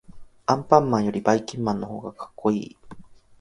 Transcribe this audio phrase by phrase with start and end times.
[0.47, 2.77] アンパンマンよりばいきんまんのほうがかっこいい。